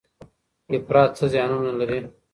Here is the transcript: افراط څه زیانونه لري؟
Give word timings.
افراط 0.77 1.11
څه 1.17 1.25
زیانونه 1.33 1.71
لري؟ 1.79 1.99